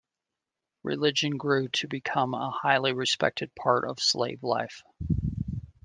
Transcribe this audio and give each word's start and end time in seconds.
Religion 0.81 1.37
grew 1.37 1.67
to 1.67 1.87
become 1.87 2.33
a 2.33 2.49
highly 2.49 2.91
respected 2.91 3.53
part 3.53 3.87
of 3.87 3.99
slave 3.99 4.41
life. 4.41 4.81